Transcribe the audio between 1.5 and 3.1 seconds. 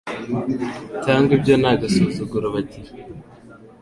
ni agasuzuguro bagira